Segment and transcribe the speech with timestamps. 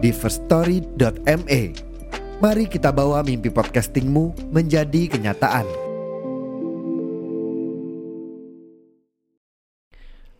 [0.00, 1.62] di firststory.me.
[2.40, 5.68] Mari kita bawa mimpi podcastingmu menjadi kenyataan.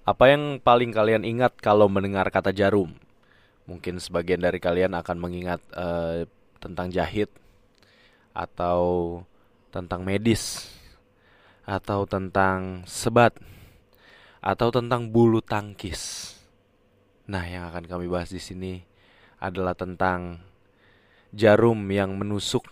[0.08, 2.96] Apa yang paling kalian ingat kalau mendengar kata jarum?
[3.68, 6.24] Mungkin sebagian dari kalian akan mengingat eh,
[6.56, 7.28] tentang jahit
[8.32, 9.20] atau
[9.68, 10.72] tentang medis
[11.68, 13.36] atau tentang sebat
[14.40, 16.32] atau tentang bulu tangkis.
[17.28, 18.89] Nah, yang akan kami bahas di sini
[19.40, 20.44] adalah tentang
[21.32, 22.68] jarum yang menusuk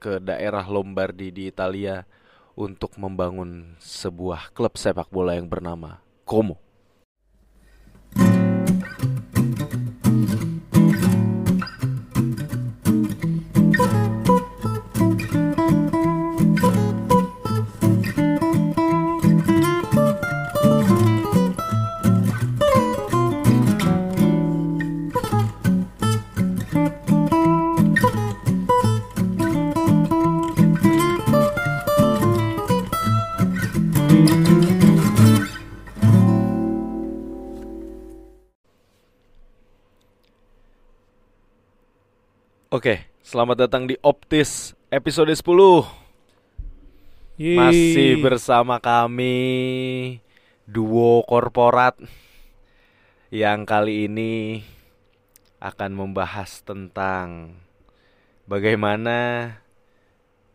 [0.00, 2.06] ke daerah Lombardi di Italia
[2.54, 6.69] untuk membangun sebuah klub sepak bola yang bernama Como.
[42.70, 45.42] Oke, selamat datang di Optis episode 10.
[47.34, 49.34] Masih bersama kami
[50.70, 51.98] duo korporat
[53.26, 54.62] yang kali ini
[55.58, 57.58] akan membahas tentang
[58.46, 59.50] bagaimana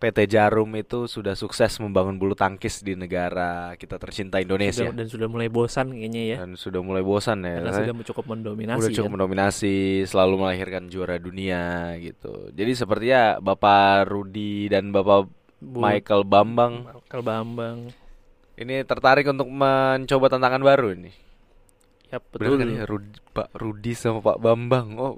[0.06, 5.07] PT Jarum itu sudah sukses membangun bulu tangkis di negara kita tercinta Indonesia Sudah- dan
[5.09, 6.38] sudah mulai bosan kayaknya ya.
[6.38, 7.57] dan sudah mulai bosan ya.
[7.57, 8.78] Karena sudah cukup mendominasi.
[8.78, 9.16] udah cukup kan.
[9.18, 9.75] mendominasi,
[10.06, 11.63] selalu melahirkan juara dunia
[11.97, 12.53] gitu.
[12.53, 15.25] Jadi sepertinya Bapak Rudi dan Bapak
[15.57, 17.78] Bu- Michael Bambang Michael Bambang.
[18.56, 21.09] ini tertarik untuk mencoba tantangan baru ini.
[22.06, 22.58] Ya Benar betul.
[22.62, 24.88] kan ya Rudi, Pak Rudi sama Pak Bambang.
[24.96, 25.18] Oh.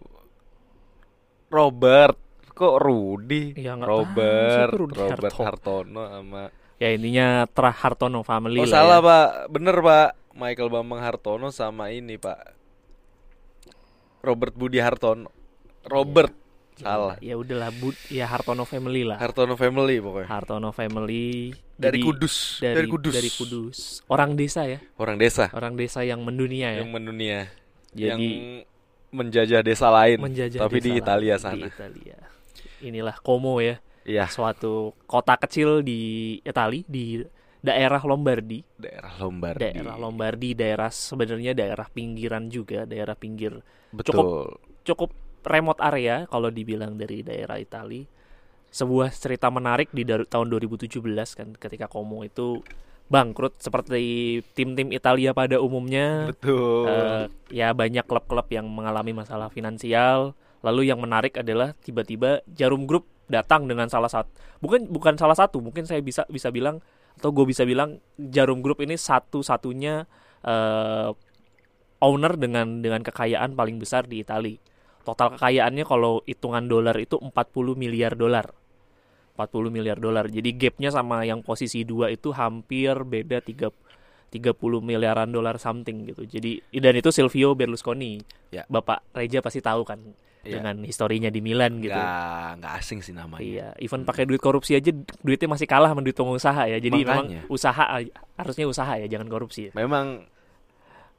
[1.47, 2.15] Robert
[2.57, 3.53] kok Rudi?
[3.53, 5.43] Ya, nggak tahu, Robert, siapa Rudi Robert Harto?
[5.45, 6.43] Hartono sama
[6.77, 9.05] Ya intinya Tra Hartono family Oh lah salah ya.
[9.05, 10.09] Pak, bener Pak.
[10.37, 12.53] Michael Bambang Hartono sama ini Pak.
[14.21, 15.29] Robert Budi Hartono.
[15.85, 16.33] Robert
[16.77, 17.17] salah.
[17.17, 19.17] Ya udahlah Bud ya Hartono family lah.
[19.17, 20.27] Hartono family pokoknya.
[20.29, 23.13] Hartono family Dari Jadi, Kudus, dari, dari Kudus.
[23.13, 23.77] dari Kudus.
[24.09, 26.81] Orang desa ya, Orang desa orang desa yang mendunia ya.
[26.81, 27.39] yang mendunia,
[27.93, 28.21] Jadi yang
[29.13, 31.65] menjajah desa lain, menjajah tapi di desa Italia lain, sana.
[31.65, 32.17] Di Italia.
[32.81, 37.19] Inilah Como ya, Iya, suatu kota kecil di Itali di
[37.59, 38.63] daerah Lombardi.
[38.79, 39.59] daerah Lombardi.
[39.67, 43.59] Daerah Lombardi, daerah sebenarnya daerah pinggiran juga, daerah pinggir
[43.91, 44.55] Betul.
[44.87, 45.11] cukup
[45.43, 48.07] remote area kalau dibilang dari daerah Itali.
[48.71, 51.03] Sebuah cerita menarik di tahun 2017
[51.35, 52.63] kan ketika Como itu
[53.07, 56.31] bangkrut seperti tim-tim Italia pada umumnya.
[56.31, 56.87] Betul.
[56.87, 60.35] Eh, ya banyak klub-klub yang mengalami masalah finansial.
[60.65, 64.31] Lalu yang menarik adalah tiba-tiba Jarum Group datang dengan salah satu
[64.63, 66.79] bukan bukan salah satu mungkin saya bisa bisa bilang
[67.19, 70.05] atau gue bisa bilang Jarum Group ini satu-satunya
[70.45, 71.09] eh,
[72.01, 74.61] owner dengan dengan kekayaan paling besar di Italia.
[75.01, 77.33] Total kekayaannya kalau hitungan dolar itu 40
[77.73, 78.51] miliar dolar.
[79.39, 80.27] 40 miliar dolar.
[80.27, 83.71] Jadi gapnya sama yang posisi dua itu hampir beda 3
[84.27, 84.51] 30
[84.83, 86.27] miliaran dolar something gitu.
[86.27, 88.19] Jadi dan itu Silvio Berlusconi.
[88.51, 88.67] Ya.
[88.67, 90.03] Bapak Reja pasti tahu kan
[90.45, 90.63] Iya.
[90.63, 91.97] dengan historinya di Milan gitu.
[91.97, 93.43] Nggak, nggak asing sih namanya.
[93.43, 96.77] Iya, even pakai duit korupsi aja duitnya masih kalah sama duit pengusaha ya.
[96.79, 97.41] Jadi memang Makanya.
[97.51, 97.85] usaha
[98.39, 99.71] harusnya usaha ya, jangan korupsi ya.
[99.75, 100.23] Memang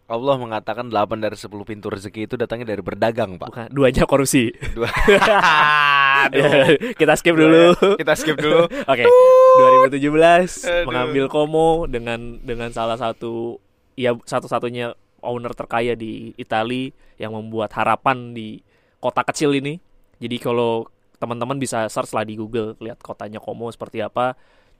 [0.08, 3.48] Allah mengatakan 8 dari 10 pintu rezeki itu datangnya dari berdagang, Pak.
[3.52, 4.48] Bukan duanya korupsi.
[4.72, 4.88] Dua.
[6.34, 7.78] Ya, Kita skip dulu.
[7.94, 8.66] Kita skip dulu.
[8.66, 10.86] Oke, 2017 Aduh.
[10.90, 13.62] mengambil Como dengan dengan salah satu
[13.94, 16.90] ya satu-satunya owner terkaya di Italia
[17.22, 18.58] yang membuat harapan di
[18.98, 19.78] kota kecil ini.
[20.18, 24.38] Jadi kalau teman-teman bisa search lah di Google lihat kotanya Como seperti apa.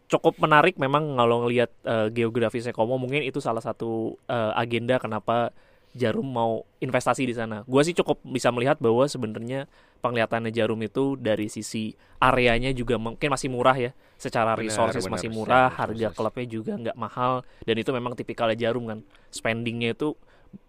[0.08, 5.52] Cukup menarik memang kalau ngelihat eh, geografisnya Como mungkin itu salah satu eh, agenda kenapa
[5.96, 7.64] Jarum mau investasi di sana.
[7.64, 9.66] Gua sih cukup bisa melihat bahwa sebenarnya
[10.04, 13.90] penglihatannya Jarum itu dari sisi areanya juga mungkin masih murah ya.
[14.18, 15.78] Secara Benar, resources benar, masih murah, resources.
[15.80, 18.98] harga klubnya juga nggak mahal dan itu memang tipikalnya Jarum kan.
[19.32, 20.14] Spendingnya itu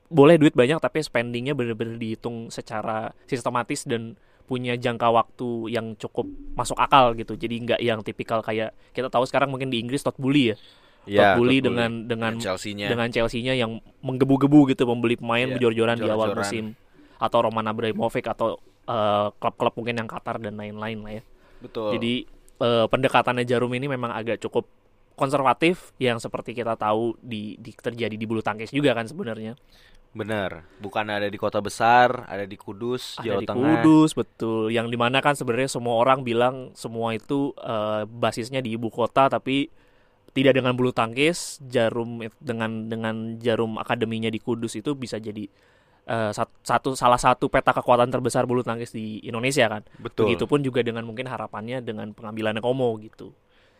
[0.10, 4.18] boleh duit banyak tapi spendingnya bener-bener dihitung secara sistematis dan
[4.50, 6.26] punya jangka waktu yang cukup
[6.58, 7.38] masuk akal gitu.
[7.38, 10.56] Jadi nggak yang tipikal kayak kita tahu sekarang mungkin di Inggris Todd Bully ya.
[11.06, 12.90] Iya, Todd Bully dengan dengan Chelsea-nya.
[12.90, 16.74] dengan Chelsea-nya yang menggebu-gebu gitu membeli pemain Iya, jor-joran di awal musim
[17.22, 18.58] atau Roman Abramovich atau
[18.90, 21.24] eh, klub-klub mungkin yang Qatar dan lain-lain lah ya.
[21.62, 22.02] Betul.
[22.02, 22.14] Jadi
[22.66, 24.66] eh, pendekatannya Jarum ini memang agak cukup
[25.20, 29.60] konservatif yang seperti kita tahu di, di terjadi di bulu tangkis juga kan sebenarnya.
[30.10, 33.62] benar, bukan ada di kota besar, ada di Kudus, Ada Jawa di Tengah.
[33.86, 34.74] Kudus betul.
[34.74, 39.30] Yang di mana kan sebenarnya semua orang bilang semua itu eh, basisnya di ibu kota
[39.30, 39.70] tapi
[40.34, 41.62] tidak dengan bulu tangkis.
[41.62, 45.46] Jarum dengan dengan Jarum akademinya di Kudus itu bisa jadi
[46.10, 49.86] sat- satu salah satu peta kekuatan terbesar bulu tangkis di Indonesia kan.
[50.02, 50.34] Betul.
[50.34, 53.30] Begitupun juga dengan mungkin harapannya dengan pengambilan Komo gitu.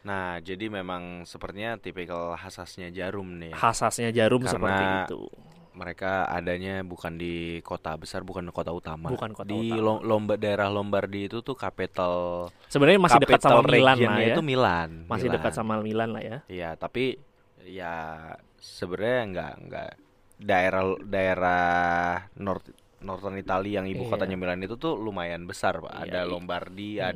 [0.02, 3.52] Nah, jadi memang sepertinya tipikal khasasnya Jarum nih.
[3.52, 5.22] Khasasnya Jarum Karena seperti itu.
[5.70, 9.08] Mereka adanya bukan di kota besar, bukan di kota utama.
[9.08, 9.80] Bukan kota di utama.
[9.82, 14.28] Lo- lomba daerah Lombardi itu tuh capital Sebenarnya masih dekat sama Milan lah ya.
[14.30, 14.90] itu Milan.
[15.06, 15.36] Masih Milan.
[15.40, 16.38] dekat sama Milan lah ya.
[16.48, 17.16] Iya, tapi
[17.62, 17.96] ya
[18.58, 19.90] sebenarnya nggak nggak
[20.38, 21.72] daerah daerah
[22.36, 22.68] North
[23.00, 24.12] Northern Italia yang ibu Iya.
[24.12, 25.92] kotanya Milan itu tuh lumayan besar, Pak.
[25.94, 26.28] Iya, Ada iya.
[26.28, 27.08] Lombardi, Hmm.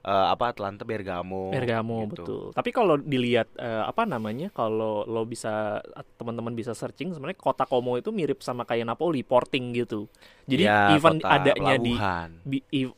[0.00, 1.50] Eh, apa Atlanta, Bergamo.
[1.50, 2.24] Bergamo gitu.
[2.24, 2.42] betul.
[2.52, 5.80] Tapi kalau dilihat eh, apa namanya, kalau lo bisa
[6.16, 10.08] teman-teman bisa searching sebenarnya kota Como itu mirip sama kayak Napoli, porting gitu.
[10.44, 12.30] Jadi Ya, even adanya di, pelabuhan.
[12.42, 12.96] bi- i-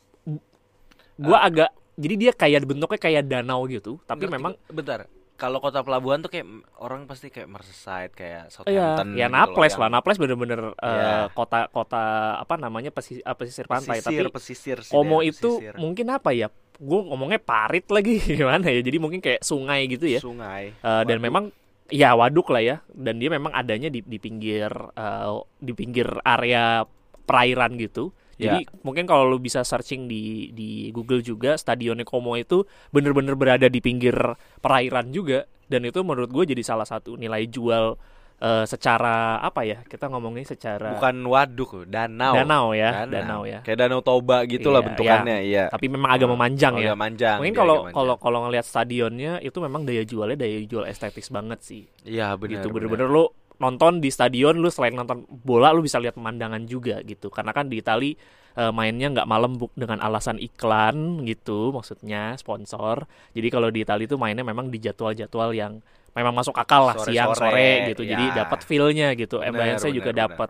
[1.13, 5.05] gua agak jadi dia kayak bentuknya kayak danau gitu, tapi Ngerti memang bentar.
[5.33, 6.45] Kalau kota pelabuhan tuh kayak
[6.77, 9.17] orang pasti kayak Merseyside, kayak ya Southampton.
[9.17, 9.89] ya gitu Naples lah.
[9.91, 11.13] Naples bener-bener eh, Iya.
[11.33, 12.03] kota-kota
[12.37, 15.73] apa namanya pesisir, pesisir pantai, pesisir, tapi pesisir sih, Como daerah itu pesisir.
[15.75, 16.47] mungkin apa ya?
[16.83, 18.83] Gue ngomongnya parit lagi gimana ya?
[18.83, 20.19] Jadi mungkin kayak sungai gitu ya.
[20.19, 20.75] sungai.
[20.75, 21.25] Eh, dan Waduk.
[21.25, 21.43] memang
[21.91, 25.29] ya waduk lah ya dan dia memang adanya di di pinggir eh,
[25.61, 26.81] di pinggir area
[27.27, 28.09] perairan gitu
[28.43, 33.69] jadi mungkin kalau lu bisa searching di di Google juga stadionnya Como itu bener-bener berada
[33.69, 34.15] di pinggir
[34.59, 37.95] perairan juga dan itu menurut gue jadi salah satu nilai jual
[38.37, 42.33] eh, secara apa ya kita ngomongnya secara bukan waduk, danau.
[42.33, 43.61] danau ya danau, ya.
[43.61, 45.63] Kayak danau Toba gitu lah Iya, bentukannya, iya.
[45.69, 46.91] tapi memang agak memanjang Oh, ya.
[46.91, 47.37] agak manjang.
[47.39, 51.27] mungkin dia kalau agak kalau kalau ngelihat stadionnya itu memang daya jualnya daya jual estetis
[51.27, 51.83] banget sih.
[52.03, 52.57] Iya benar.
[52.57, 56.99] gitu bener-bener lu nonton di stadion lu selain nonton bola lu bisa lihat pemandangan juga
[57.01, 57.29] gitu.
[57.29, 58.11] Karena kan di Itali
[58.53, 63.07] eh, mainnya nggak malam bu- dengan alasan iklan gitu maksudnya sponsor.
[63.31, 65.79] Jadi kalau di Itali tuh mainnya memang di jadwal-jadwal yang
[66.13, 68.01] memang masuk akal lah siang Sore-sore, sore gitu.
[68.05, 68.45] jadi ya.
[68.45, 69.41] dapat feelnya gitu.
[69.41, 70.49] Ambience juga dapat.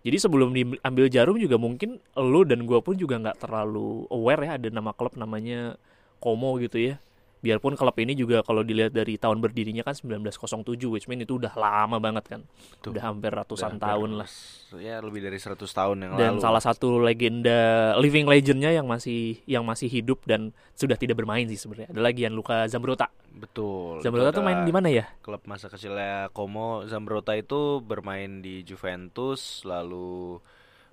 [0.00, 4.52] jadi sebelum diambil jarum juga mungkin lu dan gua pun juga nggak terlalu aware ya
[4.56, 5.76] ada nama klub namanya
[6.20, 6.96] Como gitu ya
[7.40, 11.52] biarpun klub ini juga kalau dilihat dari tahun berdirinya kan 1907 which mean itu udah
[11.56, 12.40] lama banget kan.
[12.84, 14.30] Tuh, udah hampir ratusan Udah tahun hampir lah.
[14.78, 16.44] Ya lebih dari 100 tahun yang dan lalu.
[16.44, 21.58] salah satu legenda living legendnya yang masih yang masih hidup dan sudah tidak bermain sih
[21.58, 21.90] sebenarnya.
[21.90, 24.02] Adalah Gianluca Zambrotta Betul.
[24.02, 25.06] Zambrotta itu tuh main di mana ya?
[25.22, 26.84] Klub masa kecilnya Como.
[26.90, 30.42] Zambrotta itu bermain di Juventus, lalu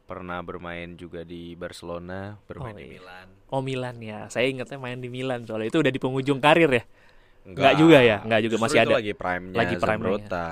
[0.08, 2.94] pernah bermain juga di Barcelona, bermain Oh, di iya.
[2.96, 3.28] Milan.
[3.48, 6.84] oh Milan ya saya ingatnya main di Milan soalnya itu udah di penghujung karir ya
[7.44, 8.18] Enggak juga ya?
[8.20, 8.96] Enggak juga, Justru masih ada.
[8.96, 9.92] lagi prime-nya Lagi prime-nya.
[9.94, 10.48] Zambrotta.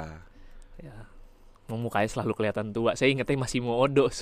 [0.78, 0.96] ya
[1.68, 4.06] mukanya selalu kelihatan tua saya ingatnya masih Odo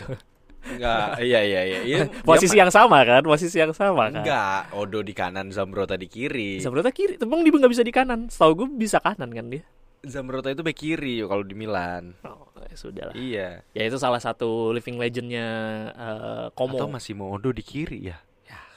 [0.63, 1.79] Enggak, iya iya iya.
[1.83, 5.93] Iya, posisi yang sama kan posisi yang sama ma- kan Enggak, Odo di kanan, Zambrotta
[5.93, 6.57] di kiri.
[6.57, 9.65] Zambrotta kiri emang dia nggak bisa di kanan setahu gue bisa kanan kan dia
[10.03, 12.11] Zambrotta itu bek kiri kalau di Milan.
[12.27, 13.63] oh ya sudah lah Iya.
[13.71, 15.47] ya itu salah satu living legendnya
[15.95, 18.19] eh, Como Atau masih Odo di kiri ya?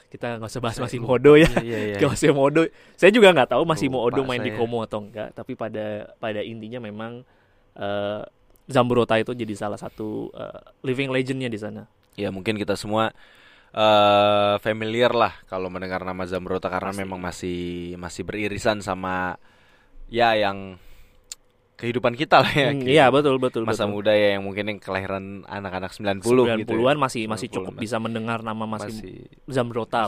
[0.07, 1.03] kita nggak usah bahas masih.
[1.03, 1.95] Modo ya Iya iya.
[1.99, 2.63] Kalau Masih Modo
[2.95, 4.57] saya juga nggak tahu masih Lupa Odo main di saya.
[4.57, 7.27] Como atau enggak tapi pada pada intinya memang
[7.75, 8.23] eh,
[8.71, 13.11] Zambrotta itu jadi salah satu eh, living legendnya di sana Ya mungkin kita semua
[13.75, 17.01] eh familiar lah kalau mendengar nama Zambrotta karena Pasti.
[17.03, 17.59] memang masih
[17.99, 19.35] masih beririsan sama
[20.07, 20.79] ya yang
[21.77, 22.73] kehidupan kita lah ya.
[22.73, 24.01] Hmm, kehidupan iya betul betul masa betul.
[24.01, 26.25] muda ya yang mungkin yang kelahiran anak-anak 90
[26.65, 26.73] gitu.
[26.73, 27.01] 90-an ya.
[27.05, 29.17] masih masih 90-an cukup masih- bisa mendengar nama masih, masih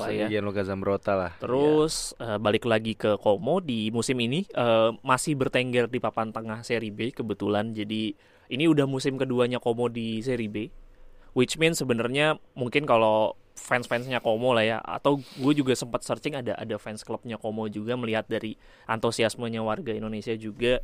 [0.02, 0.26] lah ya.
[0.26, 1.32] Gianluca Zambrotta lah.
[1.38, 6.66] Terus eh, balik lagi ke Como di musim ini eh, masih bertengger di papan tengah
[6.66, 7.78] Serie B kebetulan.
[7.78, 8.18] Jadi
[8.50, 10.74] ini udah musim keduanya Como di Serie B.
[11.38, 16.58] Which means sebenarnya mungkin kalau fans-fansnya Como lah ya atau gue juga sempat searching ada
[16.58, 18.58] ada fans klubnya Como juga melihat dari
[18.90, 20.82] antusiasmenya warga Indonesia juga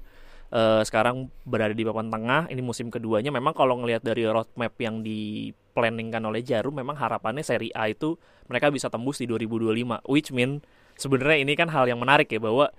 [0.51, 5.01] eh, sekarang berada di papan tengah ini musim keduanya memang kalau ngelihat dari roadmap yang
[5.01, 8.15] di planningkan oleh Jarum memang harapannya Serie A itu
[8.47, 10.63] mereka bisa tembus di 2025 which mean
[10.95, 12.71] sebenarnya ini kan hal yang menarik ya bahwa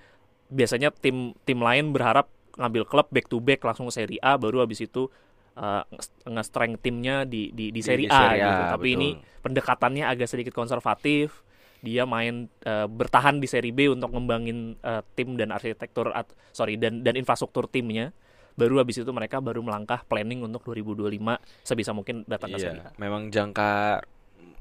[0.49, 4.80] biasanya tim tim lain berharap ngambil klub back to back langsung Serie A baru habis
[4.80, 5.12] itu
[5.56, 5.82] uh,
[6.28, 8.62] nge-strength timnya di di di Di- Serie di A Serie A, gitu.
[8.76, 8.96] Tapi betul.
[8.96, 9.08] ini
[9.44, 11.44] pendekatannya agak sedikit konservatif.
[11.87, 16.75] Dia main uh, bertahan di Serie B untuk ngembangin uh, tim dan arsitektur at- sorry
[16.75, 18.11] dan dan infrastruktur timnya.
[18.52, 21.23] Baru habis itu mereka baru melangkah planning untuk 2025
[21.62, 22.61] sebisa mungkin datang ke A.
[22.61, 24.02] Iya, memang jangka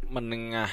[0.06, 0.70] menengah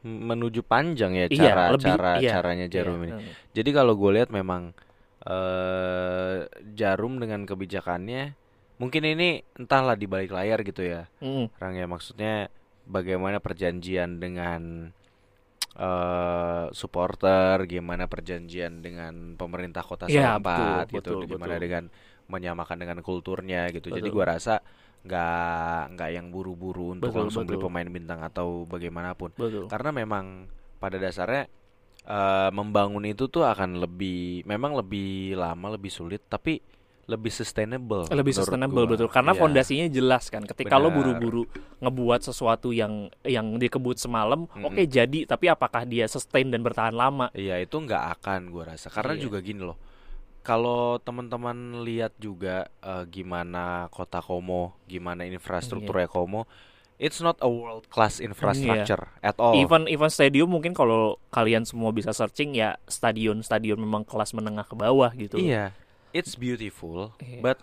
[0.00, 3.12] menuju panjang ya Iya, cara lebih- cara iya, caranya Jarum Iya, ini.
[3.12, 3.32] hmm.
[3.52, 4.72] Jadi kalau gue lihat memang
[5.20, 6.38] eh
[6.72, 8.32] Jarum dengan kebijakannya
[8.76, 11.04] mungkin ini entahlah di balik layar gitu ya.
[11.20, 12.48] Mm, Rang ya maksudnya
[12.86, 14.94] bagaimana perjanjian dengan
[15.70, 21.64] eh supporter, gimana perjanjian dengan pemerintah kota setempat betul, gitu, betul, gimana betul.
[21.66, 21.84] dengan
[22.30, 23.90] menyamakan dengan kulturnya gitu.
[23.90, 24.16] Jadi Betul.
[24.22, 24.62] gua rasa
[25.00, 27.66] nggak nggak yang buru-buru untuk Betul, langsung beli betul.
[27.72, 29.30] pemain bintang atau bagaimanapun.
[29.34, 29.64] betul.
[29.66, 30.24] Karena memang
[30.78, 31.48] pada dasarnya
[32.04, 36.60] eh, membangun itu tuh akan lebih memang lebih lama, lebih sulit tapi
[37.10, 38.06] lebih sustainable.
[38.08, 38.90] lebih sustainable gua.
[38.90, 39.40] betul karena Iya.
[39.40, 40.96] fondasinya jelas kan ketika lo Benar.
[40.96, 41.42] buru-buru
[41.78, 44.64] ngebuat sesuatu yang yang dikebut semalam Mm-mm.
[44.64, 48.86] oke jadi tapi apakah dia sustain dan bertahan lama Iya itu nggak akan gua rasa
[48.88, 49.22] karena Iya.
[49.22, 49.74] juga gini loh.
[50.40, 56.48] Kalau teman-teman lihat juga eh, gimana kota Como, gimana infrastrukturnya Como,
[56.96, 59.52] it's not a world class infrastructure at all.
[59.54, 64.64] even even stadium mungkin kalau kalian semua bisa searching ya stadion stadion memang kelas menengah
[64.64, 65.72] ke bawah gitu Iya,
[66.12, 67.40] it's beautiful, Iya.
[67.40, 67.58] but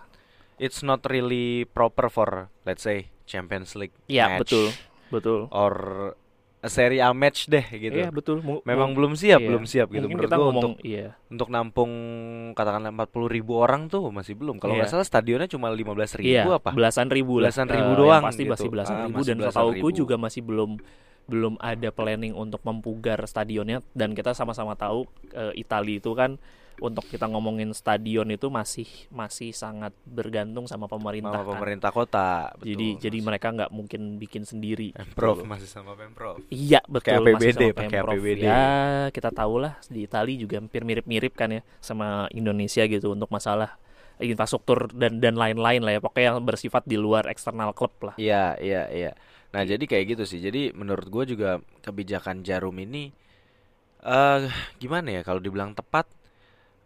[0.57, 4.67] it's not really proper for let's say Champions League Iya, match betul
[5.07, 5.73] betul or
[6.57, 7.93] a Serie A match deh gitu.
[7.93, 9.47] Iya betul Mu- Memang belum siap, iya.
[9.47, 11.91] belum siap gitu mungkin menurut kita gua ngomong untuk iya untuk nampung
[12.51, 14.57] katakanlah 40 ribu orang tuh masih belum.
[14.57, 14.95] Kalau nggak Iya.
[14.95, 16.73] salah stadionnya cuma 15 ribu iya apa?
[16.73, 17.47] belasan ribu lah.
[17.47, 18.51] Belasan ribu yang doang pasti gitu.
[18.51, 19.37] masih belasan Ah, ribu masih dan
[19.71, 19.87] ribu.
[19.93, 20.71] juga masih belum
[21.27, 26.39] belum ada planning untuk mempugar stadionnya dan kita sama-sama tahu eh, Italia itu kan
[26.77, 31.53] untuk kita ngomongin stadion itu masih masih sangat bergantung sama pemerintah Sama kan.
[31.57, 32.29] pemerintah kota.
[32.53, 32.65] betul.
[32.69, 35.49] jadi jadi mereka nggak mungkin bikin sendiri Pemprov gitu.
[35.49, 36.37] masih sama Pemprov.
[36.47, 38.13] Iya betul Kayak masih APBD, sama pakai Pemprov.
[38.13, 38.41] APBD.
[38.45, 38.61] Ya
[39.09, 43.75] kita tahu lah di Italia juga hampir mirip-mirip kan ya sama Indonesia gitu untuk masalah
[44.17, 48.15] infrastruktur dan dan lain-lain lah ya pokoknya yang bersifat di luar eksternal klub lah.
[48.17, 49.11] Iya, iya, iya.
[49.53, 50.41] Nah, jadi kayak gitu sih.
[50.41, 53.13] Jadi menurut gue juga kebijakan Jarum ini
[54.01, 54.39] eh
[54.77, 56.05] gimana ya kalau dibilang tepat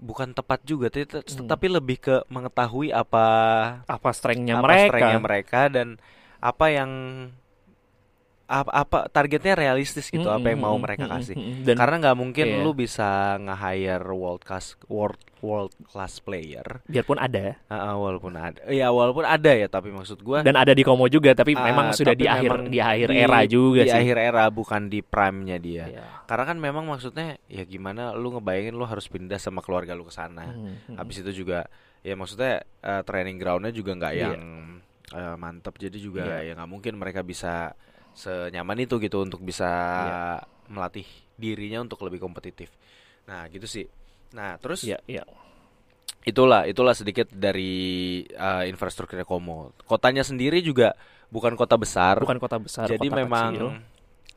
[0.01, 1.45] bukan tepat juga tapi, Hmm.
[1.45, 3.25] tapi lebih ke mengetahui apa
[3.85, 4.87] Apa strengthnya apa mereka?
[4.89, 5.87] strengthnya mereka dan
[6.41, 6.91] apa yang
[8.51, 11.63] apa, apa targetnya realistis gitu apa yang mau mereka kasih mm-mm.
[11.63, 12.59] Dan karena nggak mungkin iya.
[12.59, 18.91] lu bisa nge-hire world class world world class player biarpun ada ah, walaupun ada ya
[18.91, 22.11] walaupun ada ya tapi maksud gua dan ada di Como juga tapi ah, memang sudah
[22.11, 23.97] tapi di akhir di akhir di- era juga di sih.
[23.97, 26.05] akhir era bukan di prime-nya dia Iya.
[26.25, 30.11] karena kan memang maksudnya ya gimana lu ngebayangin lu harus pindah sama keluarga lu ke
[30.11, 30.95] sana Hmm, hmm.
[30.95, 31.65] habis itu juga
[32.01, 34.27] ya maksudnya eh, training groundnya juga nggak Iya.
[34.27, 34.43] yang
[35.11, 36.37] eh, mantep jadi juga Iya.
[36.43, 37.73] ya nggak mungkin mereka bisa
[38.13, 39.69] senyaman itu gitu untuk bisa
[40.01, 40.17] Iya.
[40.67, 42.69] melatih dirinya untuk lebih kompetitif
[43.23, 43.85] nah gitu sih
[44.31, 45.23] nah terus Iya, iya.
[46.21, 47.73] itulah itulah sedikit dari
[48.25, 50.93] eh, infrastrukturnya Como kotanya sendiri juga
[51.27, 53.67] bukan kota besar Bukan kota besar, jadi kota memang kecil.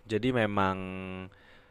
[0.05, 0.77] jadi memang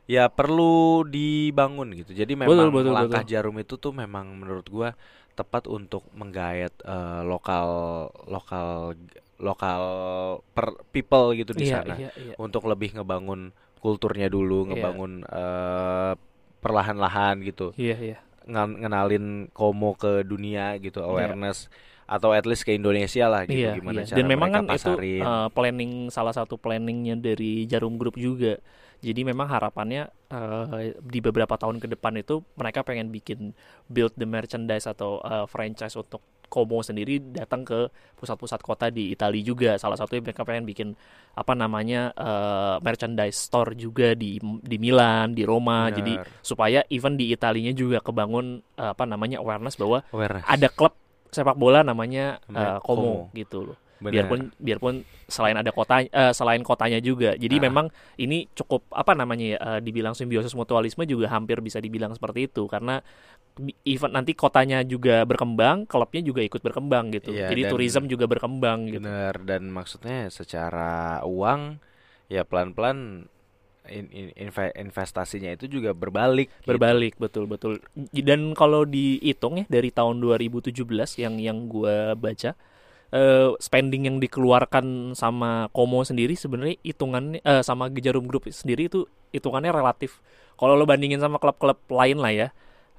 [0.04, 3.32] ya perlu dibangun gitu jadi memang Betul, betul, langkah betul.
[3.32, 4.90] jarum itu tuh memang menurut gua
[5.34, 7.68] tepat untuk menggayat eh, lokal
[8.28, 8.94] lokal
[9.44, 9.84] lokal
[10.50, 12.34] per people gitu di Iya, sana iya, iya.
[12.40, 14.68] untuk lebih ngebangun kulturnya dulu Iya.
[14.72, 16.14] ngebangun eh,
[16.60, 18.18] perlahan-lahan gitu Iya, iya.
[18.46, 21.68] ngan- ngenalin Como ke dunia gitu awareness
[22.04, 24.08] atau at least ke Indonesia lah gitu Iya, gimana iya.
[24.08, 25.22] cara Dan memang kan itu pasarin.
[25.22, 28.60] uh, planning salah satu planningnya dari Jarum Group juga.
[29.00, 30.68] Jadi memang harapannya uh,
[31.00, 33.52] di beberapa tahun ke depan itu mereka pengen bikin
[33.86, 36.24] build the merchandise atau uh, franchise untuk
[36.54, 39.82] Como sendiri datang ke pusat-pusat kota di Italia juga.
[39.82, 40.94] Salah satunya mereka pengen bikin
[41.34, 45.90] apa namanya uh, merchandise store juga di di Milan, di Roma.
[45.90, 45.98] Benar.
[45.98, 46.14] Jadi
[46.46, 50.94] supaya even di Italinya juga kebangun uh, apa namanya awareness bahwa awareness ada klub
[51.34, 53.34] sepak bola namanya Namanya uh, Como, Como.
[53.34, 53.78] gitu loh.
[54.04, 54.12] Benar.
[54.28, 54.96] Biarpun biarpun
[55.26, 57.34] selain ada kota eh, selain kotanya juga.
[57.34, 57.64] Jadi Ah.
[57.64, 57.86] memang
[58.18, 62.68] ini cukup apa namanya ya eh, dibilang simbiosis mutualisme juga hampir bisa dibilang seperti itu
[62.68, 63.00] karena
[63.54, 67.32] bi- even nanti kotanya juga berkembang, klubnya juga ikut berkembang gitu.
[67.32, 69.00] Iya, Jadi tourism juga berkembang gitu.
[69.00, 71.80] Bener dan maksudnya secara uang
[72.28, 73.30] ya pelan-pelan
[73.86, 76.48] in- in- inve- investasinya itu juga berbalik.
[76.50, 76.68] gitu.
[76.72, 77.84] Berbalik betul betul.
[78.12, 80.84] Dan kalau dihitung ya dari tahun 2017
[81.16, 82.56] yang yang gua baca
[83.14, 89.06] eh, spending yang dikeluarkan sama Como sendiri sebenarnya hitungannya eh, sama Jarum Group sendiri itu
[89.30, 90.20] hitungannya relatif.
[90.58, 92.50] Kalau lo bandingin sama klub-klub lain lah ya,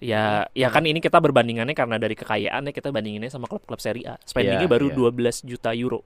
[0.03, 4.05] Ya, ya kan ini kita berbandingannya karena dari kekayaan ya kita bandinginnya sama klub-klub Serie
[4.05, 4.15] A.
[4.27, 4.97] Spendingnya Iya, baru iya.
[5.01, 6.05] 12 juta euro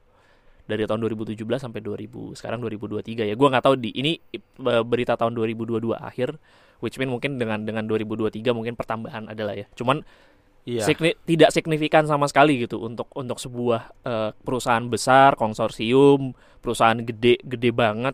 [0.69, 3.35] dari tahun 2017 sampai 2000 sekarang 2023 ya.
[3.35, 6.37] Gua nggak tahu di ini eh, berita tahun 2022 akhir,
[6.85, 9.67] which mean mungkin dengan dengan 2023 mungkin pertambahan adalah ya.
[9.75, 10.05] Cuman
[10.69, 10.85] Iya.
[10.85, 17.41] signi- tidak signifikan sama sekali gitu untuk untuk sebuah eh, perusahaan besar, konsorsium, perusahaan gede
[17.41, 18.13] gede banget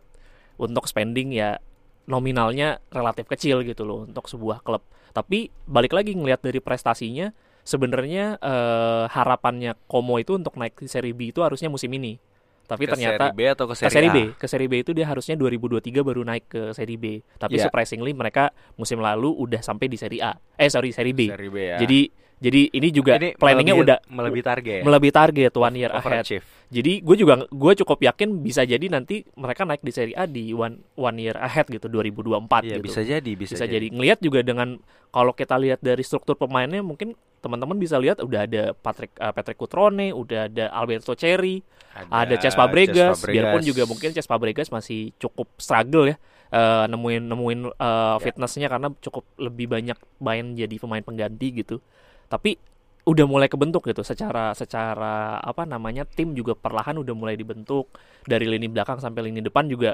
[0.55, 1.59] untuk spending ya
[2.07, 4.87] nominalnya relatif kecil gitu loh untuk sebuah klub.
[5.11, 7.35] Tapi balik lagi ngelihat dari prestasinya
[7.67, 12.23] sebenarnya eh, harapannya Como itu untuk naik di Serie B itu harusnya musim ini.
[12.65, 14.15] Tapi Ke ternyata Serie B atau ke ke Serie, Serie A?
[14.15, 17.05] B, ke Serie B itu dia harusnya 2023 baru naik ke Serie B.
[17.35, 17.69] Tapi Iya.
[17.69, 20.33] surprisingly mereka musim lalu udah sampai di Serie A.
[20.55, 21.29] Eh sorry Serie B.
[21.29, 21.77] Serie B ya.
[21.77, 22.01] Jadi
[22.37, 24.81] jadi ini juga Ini planningnya melebihi- udah melebihi target.
[24.83, 26.25] melebihi target one year ahead.
[26.67, 30.51] Jadi gue juga gue cukup yakin bisa jadi nanti mereka naik di Serie A di
[30.51, 32.85] one one year ahead gitu 2024 Iya, gitu.
[32.85, 37.15] bisa jadi, bisa, Bisa jadi ngelihat juga dengan kalau kita lihat dari struktur pemainnya mungkin
[37.45, 41.61] teman-teman bisa lihat udah ada Patrick eh, Patrick Cutrone, udah ada Alberto Cherry,
[42.09, 46.17] ada Cesc Fabregas, biarpun juga mungkin Cesc Fabregas masih cukup struggle ya
[46.49, 51.85] eh, nemuin nemuin eh, fitnessnya karena cukup lebih banyak main jadi pemain pengganti gitu.
[52.33, 52.57] Tapi
[53.05, 57.93] udah mulai kebentuk gitu secara secara apa namanya tim juga perlahan udah mulai dibentuk.
[58.25, 59.93] Dari lini belakang sampai lini depan juga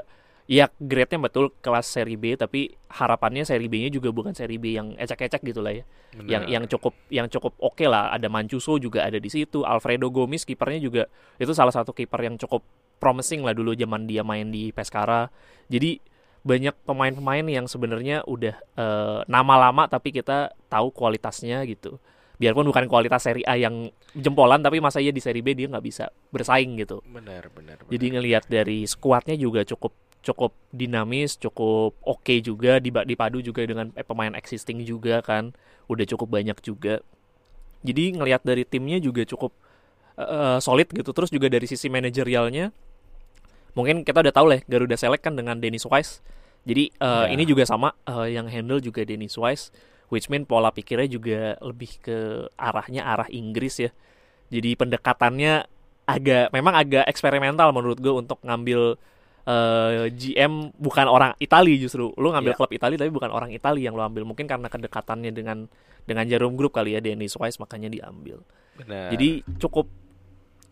[0.49, 4.97] ya grade-nya betul kelas seri B tapi harapannya seri B-nya juga bukan seri B yang
[4.97, 5.83] ecek-ecek gitu lah ya.
[6.25, 8.11] Yang yang cukup yang cukup oke lah.
[8.11, 9.63] Ada Mancuso juga ada di situ.
[9.63, 11.03] Alfredo Gomis kipernya juga
[11.37, 12.65] itu salah satu kiper yang cukup
[13.01, 15.29] promising lah dulu zaman dia main di Pescara.
[15.71, 16.01] Jadi
[16.41, 22.01] banyak pemain-pemain yang sebenarnya udah eh, nama lama tapi kita tahu kualitasnya gitu.
[22.41, 25.85] Biarpun bukan kualitas seri A yang jempolan tapi masa iya di seri B dia nggak
[25.85, 27.05] bisa bersaing gitu.
[27.05, 27.93] Benar, benar, benar.
[27.93, 33.89] jadi ngelihat dari skuadnya juga cukup cukup dinamis, cukup oke juga diba- dipadu juga dengan
[33.97, 35.53] eh, pemain existing juga kan,
[35.89, 37.01] udah cukup banyak juga.
[37.81, 39.51] Jadi ngelihat dari timnya juga cukup
[40.21, 41.09] eh, solid gitu.
[41.11, 42.69] Terus juga dari sisi manajerialnya,
[43.73, 46.21] mungkin kita udah tahu lah ya, Garuda Select kan dengan Dennis Wise.
[46.61, 47.33] Jadi eh, Ya.
[47.33, 49.73] ini juga sama eh, yang handle juga Dennis Wise,
[50.13, 53.89] which mean pola pikirnya juga lebih ke arahnya arah Inggris ya.
[54.53, 55.65] Jadi pendekatannya
[56.05, 58.99] agak memang agak eksperimental menurut gue untuk ngambil
[59.43, 62.13] eh, GM bukan orang Italia justru.
[62.17, 62.59] Lu ngambil Iya.
[62.59, 64.23] klub Italia tapi bukan orang Italia yang lu ambil.
[64.25, 65.65] Mungkin karena kedekatannya dengan
[66.05, 68.41] dengan Jarum Group kali ya Dennis Wise makanya diambil.
[68.77, 69.13] Benar.
[69.13, 69.89] Jadi cukup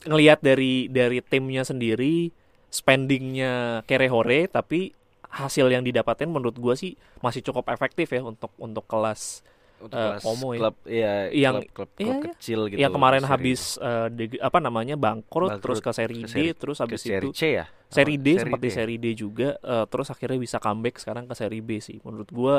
[0.06, 2.32] ngelihat dari dari timnya sendiri
[2.70, 4.96] spendingnya Kerehore tapi
[5.30, 9.44] hasil yang didapatkan menurut gua sih masih cukup efektif ya untuk untuk kelas
[9.80, 10.20] untuk ya.
[10.60, 12.24] klub iya, Yang- klub, klub, iya, klub iya.
[12.30, 12.80] kecil gitu.
[12.80, 16.30] yang kemarin Seri- habis eh, deg- apa namanya bangkrut, Bangkrut, terus ke seri ke D
[16.30, 17.66] seri- terus ke habis seri itu C ya.
[17.88, 21.34] seri Oh, D sempat di seri D juga eh, terus akhirnya bisa comeback sekarang ke
[21.34, 22.56] seri B sih menurut gua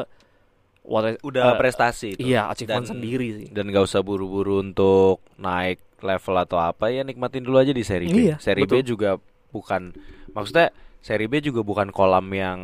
[0.83, 2.25] what- Udah eh, prestasi itu.
[2.27, 7.03] iya achievement Dan- sendiri sih Dan gak usah buru-buru untuk naik level atau apa ya
[7.03, 8.17] nikmatin dulu aja di seri B.
[8.27, 8.97] Iya, seri B betul.
[8.97, 9.93] juga bukan
[10.31, 12.61] maksudnya seri B juga bukan kolam yang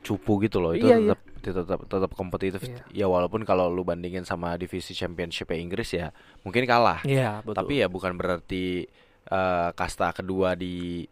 [0.00, 0.72] cupu gitu loh.
[0.72, 1.14] Itu Iya, iya.
[1.40, 2.60] tetap tetap tetap kompetitif.
[2.60, 2.82] Iya.
[2.92, 7.00] Ya walaupun kalau lu bandingin sama divisi championship Inggris ya mungkin kalah.
[7.02, 8.88] Iya betul Tapi ya bukan berarti
[9.22, 11.04] eh, kasta kedua di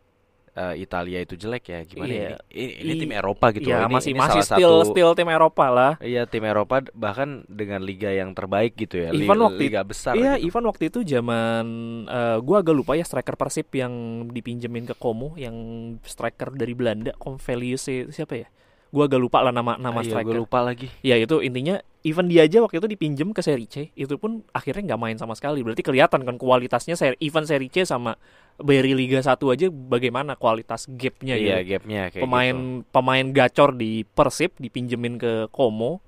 [0.53, 1.81] eh, Italia itu jelek ya.
[1.87, 2.25] Gimana Iya.
[2.25, 2.37] ya?
[2.51, 3.87] Ini, ini I- tim Eropa gitu ya loh.
[3.87, 7.79] Ini, masih ini masih still satu still tim Eropa lah Iya tim Eropa bahkan dengan
[7.81, 9.15] liga yang terbaik gitu ya.
[9.15, 10.19] Waktu liga besar.
[10.19, 10.51] Iya, gitu.
[10.51, 11.65] even waktu itu zaman
[12.11, 13.93] eh, gua agak lupa ya striker Persib yang
[14.29, 15.55] dipinjemin ke Como yang
[16.03, 18.49] striker dari Belanda, Convelius siapa ya?
[18.89, 20.33] Gua agak lupa lah nama nama Ah, iya, striker.
[20.33, 20.89] gue lupa lagi.
[21.01, 24.89] Ya itu intinya even dia aja waktu itu dipinjem ke Serie C, itu pun akhirnya
[24.89, 25.61] nggak main sama sekali.
[25.61, 28.17] Berarti kelihatan kan kualitasnya seri, even Serie C sama
[28.57, 31.71] Beri Liga 1 aja bagaimana kualitas gapnya Iya, gitu.
[31.77, 32.89] gapnya kayak Pemain gitu.
[32.91, 36.01] pemain gacor di Persib dipinjemin ke Como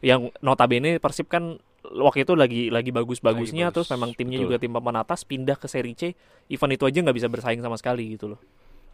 [0.00, 4.46] yang notabene Persib kan waktu itu lagi lagi bagus-bagusnya bagus, terus memang timnya betul.
[4.48, 6.16] juga tim papan atas pindah ke Serie C,
[6.48, 8.40] event itu aja nggak bisa bersaing sama sekali gitu loh.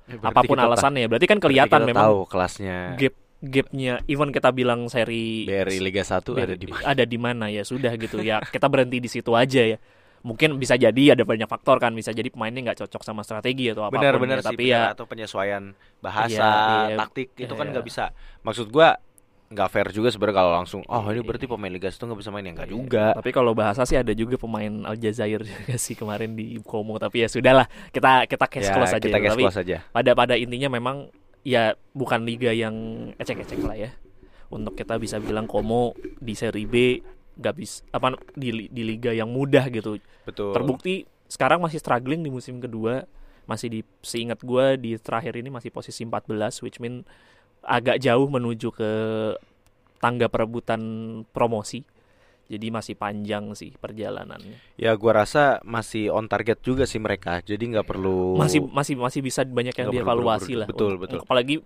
[0.09, 3.15] Ya, berarti Apa pun ta- alasannya, berarti kan berarti kelihatan kita memang tahu kelasnya gap
[3.41, 6.83] gapnya even kita bilang seri BRI Liga 1 ada di mana.
[6.83, 9.79] ada di mana ya sudah gitu ya kita berhenti di situ aja ya
[10.19, 13.87] mungkin bisa jadi ada banyak faktor kan bisa jadi pemainnya nggak cocok sama strategi atau
[13.87, 14.75] apa pun Benar-benar ya, sih, tapi benar.
[14.75, 15.65] ya atau penyesuaian
[15.99, 16.51] bahasa, Iya,
[16.85, 16.97] iya.
[16.99, 17.73] taktik itu kan Iya.
[17.73, 18.05] nggak bisa.
[18.43, 18.99] Maksud gua
[19.49, 22.45] nggak fair juga sebenarnya kalau langsung oh ini berarti pemain Liga 1 nggak bisa main
[22.45, 22.75] ya nggak Iya.
[22.75, 23.07] juga.
[23.15, 27.31] tapi kalau bahasa sih ada juga pemain Aljazair juga sih kemarin di Como tapi ya
[27.31, 29.23] sudahlah kita kita case Ya, close aja kita ya.
[29.23, 29.77] case tapi close aja.
[29.89, 31.09] pada pada intinya memang
[31.49, 32.77] ya bukan liga yang
[33.17, 33.91] ecek-ecek lah ya.
[34.53, 37.01] Untuk kita bisa bilang Como di seri B
[37.39, 39.97] nggak bisa apa di di liga yang mudah gitu.
[40.29, 40.53] Betul.
[40.53, 43.09] terbukti sekarang masih struggling di musim kedua.
[43.49, 47.01] Masih di seingat gue di terakhir ini masih posisi 14 which mean
[47.65, 48.91] agak jauh menuju ke
[50.05, 50.81] tangga perebutan
[51.33, 51.81] promosi
[52.49, 54.81] Jadi masih panjang sih perjalanannya.
[54.81, 57.45] Ya gua rasa masih on target juga sih mereka.
[57.45, 60.65] Jadi nggak perlu Masih masih masih bisa banyak yang perlu dievaluasi lah.
[60.65, 61.21] Betul, Untuk- betul.
[61.29, 61.61] Apalagi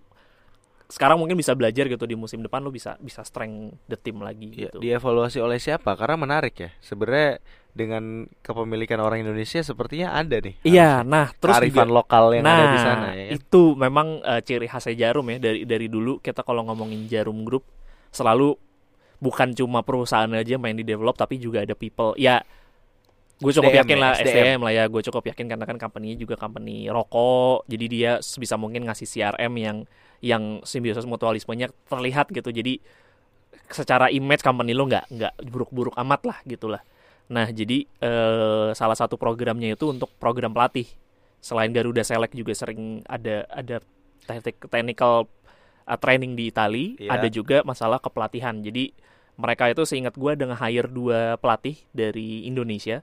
[0.93, 4.53] sekarang mungkin bisa belajar gitu di musim depan lo bisa bisa strength the team lagi
[4.53, 4.83] Ya, gitu.
[4.83, 5.97] dievaluasi oleh siapa?
[5.97, 6.71] Karena menarik ya.
[6.85, 7.41] Sebenarnya
[7.73, 10.61] dengan kepemilikan orang Indonesia sepertinya ada nih.
[10.61, 13.33] Iya, nah terus kearifan juga lokal yang nah, ada di sana ya kan?
[13.41, 17.65] itu memang eh, ciri khasnya Jarum ya dari dari dulu kita kalau ngomongin Jarum Group
[18.13, 18.61] selalu
[19.23, 22.19] bukan cuma perusahaan aja main di develop tapi juga ada people.
[22.19, 22.43] Ya
[23.39, 24.27] gue cukup SDM yakin ya, lah SDM.
[24.27, 27.71] SDM lah ya, gue cukup yakin karena kan company juga company rokok.
[27.71, 29.79] Jadi dia sebisa mungkin ngasih CRM yang
[30.23, 32.51] yang simbiosis mutualismenya terlihat gitu.
[32.51, 32.83] Jadi
[33.71, 36.83] secara image company lo nggak nggak buruk-buruk amat lah gitulah.
[37.31, 40.91] Nah jadi eh, salah satu programnya itu untuk program pelatih.
[41.43, 43.83] Selain Garuda Select juga sering ada ada
[44.27, 45.27] teknik technical
[45.87, 47.19] uh, training di Itali, Iya.
[47.19, 48.55] ada juga masalah kepelatihan.
[48.63, 48.95] Jadi
[49.37, 53.01] mereka itu seingat gue dengan hire dua pelatih dari Indonesia.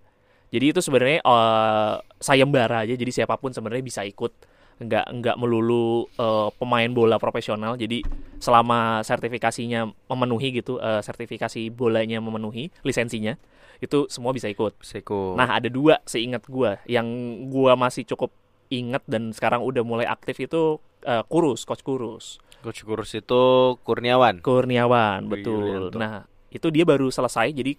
[0.50, 2.94] Jadi itu sebenarnya eh, sayembara aja.
[2.98, 4.34] Jadi siapa pun sebenarnya bisa ikut.
[4.80, 7.78] Nggak nggak melulu eh, pemain bola profesional.
[7.78, 8.02] Jadi
[8.40, 13.36] selama sertifikasinya memenuhi gitu, eh, sertifikasi bolanya memenuhi lisensinya,
[13.84, 14.80] itu semua bisa ikut.
[14.82, 15.36] Seko.
[15.36, 17.06] Nah, ada dua seingat gua yang
[17.52, 18.32] gua masih cukup
[18.70, 22.38] ingat dan sekarang udah mulai aktif itu eh, Kurus, coach Kurus.
[22.62, 23.44] Coach Kurus itu
[23.82, 24.46] Kurniawan.
[24.46, 25.90] Kurniawan, betul.
[25.90, 25.98] Yulianto.
[25.98, 27.54] Nah, itu dia baru selesai.
[27.54, 27.78] Jadi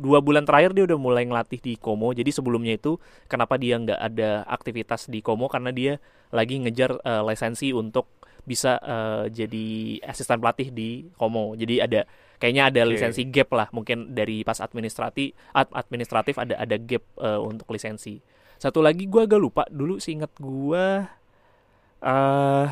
[0.00, 2.12] dua bulan terakhir dia udah mulai ngelatih di Komo.
[2.12, 5.98] Jadi sebelumnya itu kenapa dia nggak ada aktivitas di Komo karena dia
[6.30, 8.08] lagi ngejar eh, lisensi untuk
[8.44, 9.66] bisa eh, jadi
[10.04, 11.56] asisten pelatih di Komo.
[11.56, 12.04] Jadi ada
[12.40, 12.90] kayaknya ada Oke.
[12.96, 13.68] lisensi gap lah.
[13.72, 18.20] Mungkin dari pas administratif ad- administratif ada ada gap eh, untuk lisensi.
[18.60, 19.64] Satu lagi gua agak lupa.
[19.72, 21.08] Dulu seingat gua
[22.04, 22.68] eh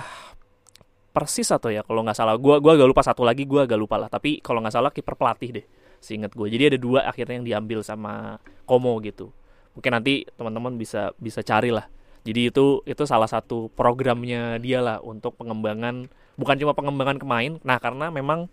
[1.09, 2.37] persis atau ya kalau nggak salah.
[2.37, 3.01] Gua gua agak lupa.
[3.01, 4.13] Satu lagi gua agak lupa lah.
[4.13, 5.67] Tapi kalau nggak salah kiper pelatih deh
[5.99, 9.35] seingat gue jadi ada dua akhirnya yang diambil sama Komo gitu.
[9.75, 11.87] Mungkin nanti teman-teman bisa bisa cari lah.
[12.27, 17.53] Jadi itu itu salah satu programnya dia lah untuk pengembangan bukan cuma pengembangan pemain.
[17.63, 18.51] Nah karena memang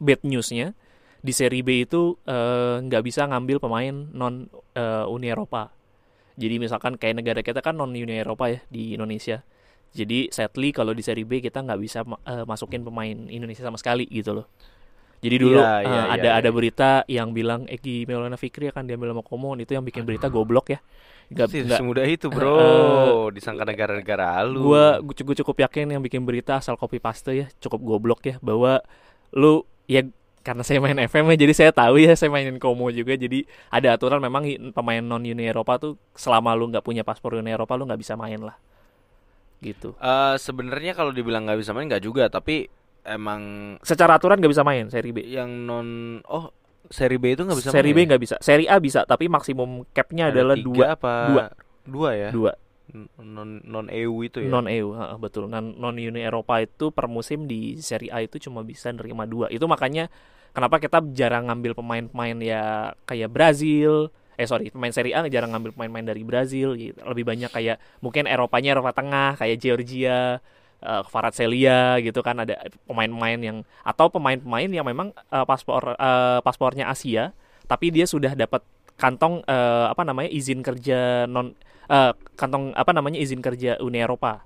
[0.00, 0.72] bad newsnya
[1.20, 5.75] di seri B itu eh, nggak bisa ngambil pemain non eh, Uni Eropa
[6.36, 9.40] jadi misalkan kayak negara kita kan non Uni Eropa ya di Indonesia
[9.96, 14.04] jadi sadly kalau di seri B kita nggak bisa eh, masukin pemain Indonesia sama sekali
[14.12, 14.46] gitu loh.
[15.24, 16.54] Jadi dulu Iya, eh, iya, ada iya, ada iya.
[16.54, 20.76] berita yang bilang Egi Maulana Fikri akan diambil sama Komon itu yang bikin berita goblok
[20.76, 20.84] ya.
[21.32, 22.54] Gak, Sih, nggak- semudah itu, Bro.
[22.60, 24.60] Eh, Disangka negara-negara halu.
[24.68, 28.36] gua gua gue cukup yakin yang bikin berita asal copy paste ya cukup goblok ya
[28.44, 28.84] bahwa
[29.32, 30.04] lu ya
[30.46, 33.98] karena saya main FM ya jadi saya tahu ya saya mainin Komo juga jadi ada
[33.98, 37.82] aturan memang pemain non Uni Eropa tuh selama lu nggak punya paspor Uni Eropa lu
[37.82, 38.54] nggak bisa main lah.
[39.58, 39.98] Gitu.
[39.98, 42.70] Eh, sebenarnya kalau dibilang nggak bisa main nggak juga, tapi
[43.02, 45.26] emang secara aturan nggak bisa main seri B.
[45.26, 46.54] yang non oh
[46.86, 48.08] seri B itu nggak bisa seri B main ya?
[48.14, 48.36] nggak bisa.
[48.38, 50.84] Seri A bisa tapi maksimum capnya Ada adalah dua.
[50.94, 51.44] apa dua.
[51.82, 52.30] dua ya?
[52.30, 52.52] Dua
[53.18, 54.50] non non EU itu ya?
[54.50, 55.50] Non EU betul.
[55.50, 59.50] Non non Uni Eropa itu per musim di seri A itu cuma bisa nerima dua.
[59.50, 60.06] Itu makanya
[60.54, 65.72] kenapa kita jarang ngambil pemain-pemain ya kayak Brazil eh sorry pemain seri A jarang ngambil
[65.74, 67.00] pemain-pemain dari Brazil gitu.
[67.02, 70.38] Lebih banyak kayak mungkin Eropanya Eropa Tengah kayak Georgia
[70.76, 72.38] eh Celia gitu kan.
[72.44, 77.34] Ada pemain-pemain yang atau pemain-pemain yang memang eh, paspor eh, paspornya Asia
[77.66, 78.62] tapi dia sudah dapat
[78.96, 81.52] kantong eh, apa namanya izin kerja non
[81.86, 84.42] eh, kantong apa namanya izin kerja Uni Eropa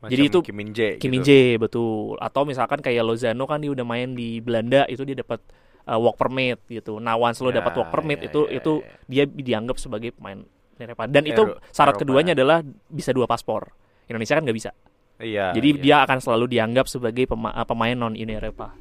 [0.00, 1.28] Macam jadi itu Kim Min Jae Kim Min gitu.
[1.28, 5.44] Jae betul atau misalkan kayak Lozano kan dia udah main di Belanda itu dia dapat
[5.84, 8.72] uh, work permit gitu nah once lo Ya, dapat work permit ya, itu ya, itu
[8.80, 8.96] ya.
[9.06, 12.02] dia dianggap sebagai pemain Uni Eropa dan itu Ero- syarat Eropa.
[12.02, 13.68] keduanya adalah bisa dua paspor
[14.06, 14.72] Indonesia kan nggak bisa
[15.20, 15.52] Iya.
[15.52, 15.78] jadi iya.
[15.78, 18.72] dia akan selalu dianggap sebagai pema- uh, pemain non Uni Eropa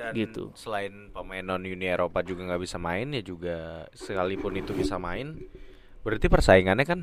[0.00, 0.48] Dan gitu.
[0.54, 3.56] Selain pemain non Uni Eropa juga nggak bisa main ya juga
[3.92, 5.36] sekalipun itu bisa main,
[6.00, 7.00] berarti persaingannya kan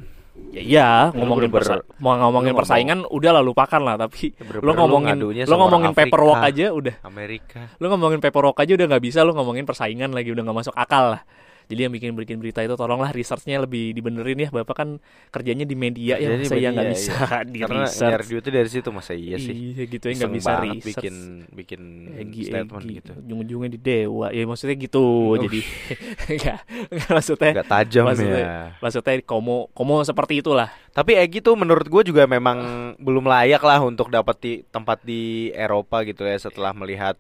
[0.48, 3.96] ya iya Lu ngomongin bener-bener- persa- mau ngomongin lu ngomong- persaingan udah lah lupakan lah
[3.96, 7.60] tapi bener-bener lo ngomongin lo sama ngomongin Afrika, paperwork aja udah Amerika.
[7.74, 11.14] lu ngomongin paperwork aja udah nggak bisa lu ngomongin persaingan lagi udah nggak masuk akal
[11.14, 11.22] lah
[11.68, 14.90] jadi yang bikin bikin berita itu tolonglah researchnya lebih dibenerin ya bapak kan
[15.30, 17.14] kerjanya di media ya Kerjanya di masa ya nggak media, bisa
[17.46, 19.54] di Karena nyari research duitnya dari situ masa iya sih.
[19.54, 21.16] iya gitu ya nggak bisa research bikin
[21.52, 21.82] bikin
[22.18, 22.96] Egi, statement Egi.
[22.98, 23.12] gitu.
[23.18, 25.44] ujung-ujungnya di dewa ya maksudnya gitu Uff.
[25.44, 25.60] jadi
[26.40, 28.56] nggak nggak maksudnya Gak tajam maksudnya- ya.
[28.80, 32.58] maksudnya komo komo seperti itulah Tapi Egi tuh menurut gue juga memang
[32.98, 37.14] belum layak lah untuk dapat di tempat di Eropa gitu ya setelah melihat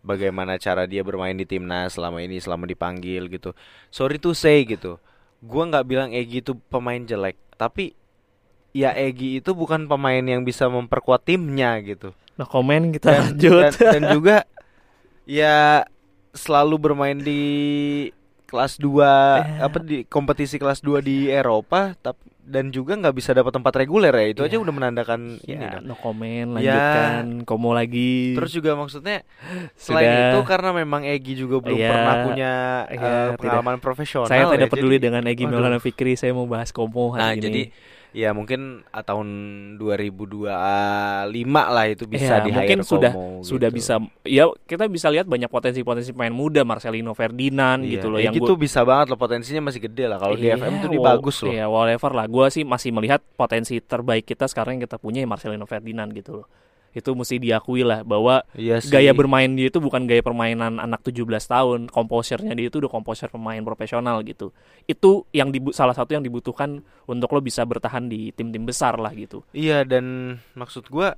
[0.00, 3.52] bagaimana cara dia bermain di timnas selama ini selama dipanggil gitu.
[3.88, 4.96] Sorry to say gitu.
[5.40, 7.96] Gua nggak bilang Egi itu pemain jelek, tapi
[8.70, 12.12] ya Egi itu bukan pemain yang bisa memperkuat timnya gitu.
[12.36, 14.36] nah komen kita Dan, lanjut dan, dan juga
[15.28, 15.84] ya
[16.32, 17.42] selalu bermain di
[18.46, 19.66] kelas 2 Ya.
[19.66, 24.10] apa di kompetisi kelas 2 di Eropa tapi dan juga nggak bisa dapat tempat reguler
[24.10, 24.50] ya itu Ya.
[24.50, 25.86] aja udah menandakan ini Ya, dong.
[25.86, 26.74] no comment, Ya.
[26.74, 27.24] lanjutkan.
[27.46, 28.34] Komo lagi.
[28.34, 29.22] Terus juga maksudnya
[29.72, 30.26] selain Sudah.
[30.28, 31.88] itu karena memang Egi juga belum Iya.
[31.88, 32.52] pernah punya
[32.84, 33.38] Iya, eh, tidak.
[33.38, 34.26] pengalaman profesional.
[34.26, 35.54] saya tidak ya, peduli jadi- dengan Egy Waduh.
[35.54, 37.44] Maulana Fikri, saya mau bahas Komo Nah, hari ini.
[37.46, 37.62] jadi
[38.12, 39.28] ya mungkin ah, tahun
[39.76, 40.50] 2025
[41.46, 43.76] lah itu bisa Ya, di mungkin sudah Como, sudah gitu.
[43.76, 48.26] bisa ya kita bisa lihat banyak potensi-potensi pemain muda Marcelino Ferdinand Iya, gitu loh Egy
[48.26, 50.88] yang tuh gua- bisa banget loh potensinya masih gede lah kalau di Iya, FM tuh
[50.88, 51.52] dia wa- bagus loh.
[51.52, 52.26] Iya, whatever lah.
[52.26, 56.42] Gua sih masih melihat potensi terbaik kita sekarang yang kita punya ya Marcelino Ferdinand gitu
[56.42, 56.46] loh.
[56.90, 58.90] Itu mesti diakui lah bahwa Iya sih.
[58.90, 61.86] gaya bermain dia itu bukan gaya permainan anak 17 tahun.
[61.86, 64.50] Komposernya dia itu udah komposer pemain profesional gitu.
[64.84, 69.10] Itu yang dibu- salah satu yang dibutuhkan untuk lo bisa bertahan di tim-tim besar lah
[69.12, 69.46] gitu.
[69.50, 71.14] Iya dan maksud gua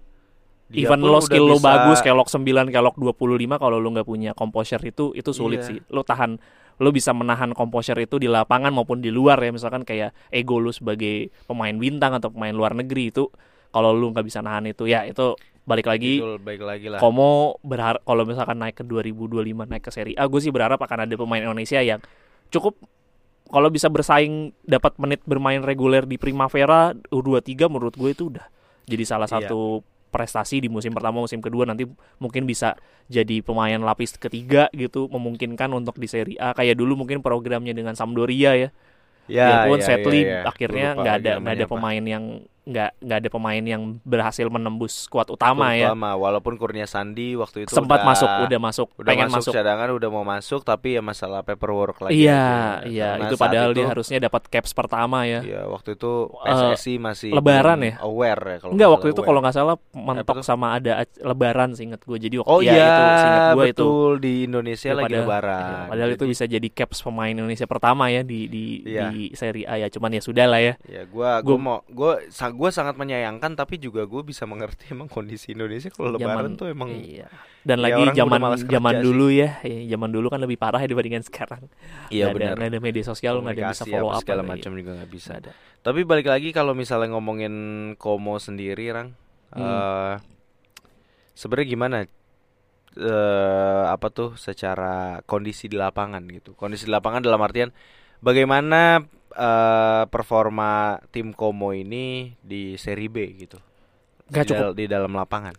[0.69, 4.31] dia Even lo skill lo bisa- bagus kelok 9, kelok 25 kalau lo nggak punya
[4.33, 5.69] komposer itu itu sulit Iya.
[5.69, 5.79] sih.
[5.89, 6.41] Lo tahan
[6.77, 10.69] lo bisa menahan komposer itu di lapangan maupun di luar ya misalkan kayak ego lo
[10.69, 13.29] sebagai pemain bintang atau pemain luar negeri itu
[13.69, 16.99] kalau lu nggak bisa nahan itu ya itu balik lagi Betul, baik lagi lah.
[16.99, 21.07] Komo berharap kalau misalkan naik ke 2025 naik ke Serie A gue sih berharap akan
[21.07, 22.03] ada pemain Indonesia yang
[22.51, 22.75] cukup
[23.47, 28.47] kalau bisa bersaing dapat menit bermain reguler di Primavera U23 menurut gue itu udah
[28.85, 29.47] jadi salah Iya.
[29.47, 31.89] satu prestasi di musim pertama musim kedua nanti
[32.21, 32.77] mungkin bisa
[33.09, 37.97] jadi pemain lapis ketiga gitu memungkinkan untuk di Serie A kayak dulu mungkin programnya dengan
[37.97, 38.69] Sampdoria ya
[39.25, 40.51] ya, ya, sadly ya, ya.
[40.51, 41.73] akhirnya Gua lupa nggak ada nggak ada apa.
[41.73, 42.25] pemain yang
[42.63, 45.91] nggak nggak ada pemain yang berhasil menembus skuad utama ya.
[45.91, 49.53] Terutama, walaupun Kurnia Sandi waktu itu sempat udah, masuk udah masuk udah pengen masuk, masuk.
[49.53, 53.77] cadangan udah mau masuk tapi ya masalah paperwork lagi iya iya Karena itu padahal itu,
[53.77, 55.43] dia harusnya dapat caps pertama ya.
[55.43, 57.95] Iya, waktu itu Eh, PSSI masih Lebaran ya?
[57.99, 61.99] aware ya kalau enggak nggak waktu itu kalau nggak salah mentok sama ada lebaran seingat
[62.01, 63.03] gue jadi waktu Oh ya, iya, itu
[63.53, 65.59] gue itu betul di Indonesia Ya, lagi padahal- lebaran.
[65.59, 69.11] iya, padahal itu Jadi, bisa jadi caps pemain Indonesia pertama ya di di Iya.
[69.11, 70.75] di Serie A ya cuman ya sudah lah ya.
[70.85, 71.79] Ya, gua Gua- gua mau
[72.29, 76.71] sa- gua sangat menyayangkan tapi juga gua bisa mengerti emang kondisi Indonesia kalau lebaran tuh
[76.71, 77.27] emang iya
[77.67, 79.03] dan ya, lagi zaman zaman sih.
[79.03, 81.63] dulu ya ya, zaman dulu kan lebih parah ya dibandingkan sekarang
[82.11, 82.59] iya benar.
[82.59, 84.51] ada media sosial nggak ada bisa follow apa up segala iya.
[84.55, 85.33] macam juga nggak bisa.
[85.39, 85.53] Ada.
[85.83, 87.55] Tapi balik lagi kalau misalnya ngomongin
[87.99, 89.19] Komo sendiri, Rang,
[89.53, 89.61] Hmm.
[89.61, 90.15] eh
[91.37, 91.97] sebenarnya gimana?
[92.93, 96.53] eh apa tuh secara kondisi di lapangan gitu.
[96.53, 97.73] Kondisi di lapangan dalam artian
[98.21, 99.01] bagaimana
[99.35, 100.71] eh performa
[101.11, 103.59] tim Komo ini di Serie B gitu.
[104.29, 104.65] Nggak di, cukup.
[104.73, 105.55] dal- di dalam lapangan.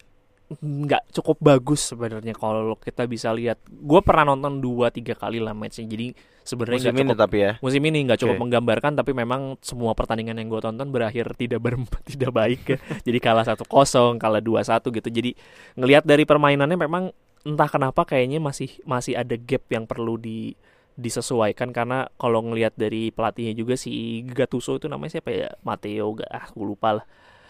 [0.53, 5.49] nggak cukup bagus sebenarnya kalau kita bisa lihat gue pernah nonton dua tiga kali lah
[5.57, 6.13] matchnya jadi
[6.45, 7.51] sebenarnya Musim ini cukup tapi ya.
[7.57, 8.41] musim ini nggak cukup Oke.
[8.45, 11.81] menggambarkan tapi memang semua pertandingan yang gue tonton berakhir tidak ber
[12.11, 12.77] tidak baik ya.
[13.01, 15.33] jadi kalah satu kosong kalah dua satu gitu jadi
[15.73, 17.09] ngelihat dari permainannya memang
[17.49, 20.53] entah kenapa kayaknya masih masih ada gap yang perlu di
[20.93, 26.29] disesuaikan karena kalau ngelihat dari pelatihnya juga si Gattuso itu namanya siapa ya Matteo Ga-
[26.29, 27.05] ah gue lupa lah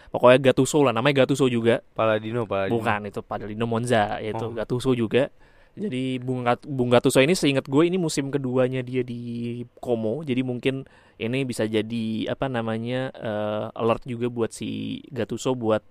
[0.10, 2.74] pokoknya Gattuso lah namanya Gattuso juga Paladino, Paladino.
[2.80, 4.56] Bukan itu Padalino Monza yaitu Oh.
[4.56, 5.28] Gattuso juga.
[5.74, 10.22] Jadi Bung, Bung Gattuso ini seingat gue ini musim keduanya dia di Como.
[10.22, 10.86] Jadi mungkin
[11.18, 15.82] ini bisa jadi apa namanya eh, alert juga buat si Gattuso buat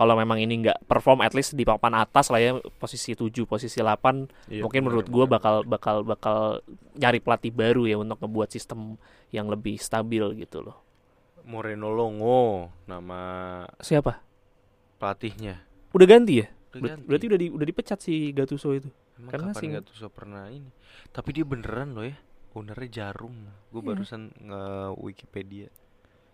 [0.00, 3.76] kalau memang ini nggak perform at least di papan atas lah ya posisi 7 posisi
[3.76, 8.48] 8 Iya, mungkin benar, menurut gue bakal bakal bakal nyari pelatih baru ya untuk ngebuat
[8.48, 8.96] sistem
[9.28, 10.80] yang lebih stabil gitu loh.
[11.42, 12.40] Moreno Longo
[12.86, 13.20] nama
[13.76, 14.24] Siapa?
[14.96, 15.60] pelatihnya.
[15.90, 16.48] Udah ganti ya?
[16.70, 17.04] Udah ganti.
[17.04, 18.88] berarti udah di, udah dipecat si Gattuso itu.
[19.16, 20.70] Emang karena kapan sing- Gattuso pernah ini?
[21.10, 22.16] Tapi dia beneran loh ya.
[22.50, 23.34] Ownernya Jarum.
[23.68, 23.88] Gue Iya.
[23.92, 24.62] barusan nge
[24.96, 25.68] Wikipedia.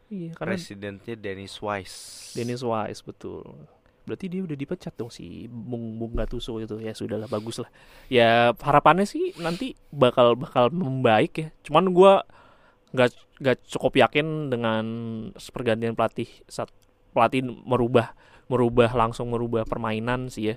[0.06, 1.96] Iya, karena Presidennya Dennis Wise.
[2.38, 3.42] Dennis Wise betul.
[4.06, 7.70] Berarti dia udah dipecat dong si Bung Bung Gattuso itu ya sudahlah bagus lah.
[8.06, 11.48] Ya harapannya sih nanti bakal bakal membaik ya.
[11.66, 12.22] Cuman gua
[12.94, 14.84] nggak nggak cukup yakin dengan
[15.50, 16.70] pergantian pelatih saat
[17.10, 18.14] pelatih merubah
[18.46, 20.56] merubah langsung merubah permainan sih ya.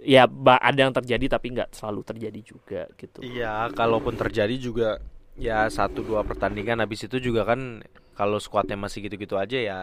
[0.00, 0.22] Ya
[0.60, 3.20] ada yang terjadi tapi nggak selalu terjadi juga gitu.
[3.20, 5.00] Iya, kalaupun terjadi juga
[5.36, 7.84] ya satu dua pertandingan habis itu juga kan
[8.16, 9.78] kalau skuadnya masih gitu-gitu aja ya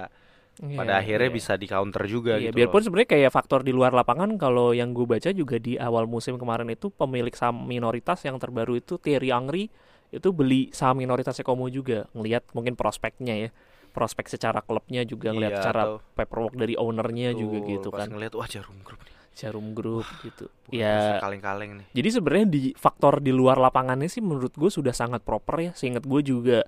[0.54, 1.36] pada Iya, akhirnya iya.
[1.36, 2.58] bisa di counter juga Iya, gitu.
[2.58, 6.38] biarpun sebenarnya kayak faktor di luar lapangan kalau yang gue baca juga di awal musim
[6.38, 9.74] kemarin itu pemilik saham minoritas yang terbaru itu Thierry Angri
[10.10, 13.50] itu beli saham minoritasnya Como juga ngelihat mungkin prospeknya ya
[13.89, 18.08] prospek secara klubnya juga ngelihat Iya, cara atau- paperwork dari ownernya juga Tuh, gitu kan
[18.10, 19.13] ngeliat wah Jarum Group nih.
[19.34, 21.86] Jarum Group gitu Bukan ya kaleng-kaleng nih.
[21.98, 25.72] jadi sebenarnya di faktor di luar lapangannya sih menurut gue sudah sangat proper ya.
[25.74, 26.62] Seingat gue juga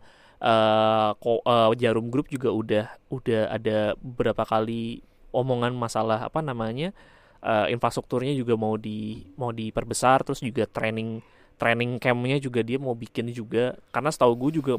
[1.21, 5.01] ko- eh, Jarum Group juga udah udah ada beberapa kali
[5.35, 6.91] omongan masalah apa namanya
[7.43, 11.21] eh, infrastrukturnya juga mau di mau diperbesar terus juga training
[11.55, 13.79] training campnya juga dia mau bikin juga.
[13.93, 14.73] Karena setahu gue juga